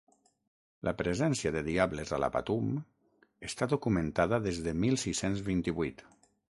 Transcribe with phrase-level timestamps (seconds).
[0.87, 2.73] La presència de diables a la Patum
[3.51, 6.09] està documentada des de mil sis-cents vint-i-vuit.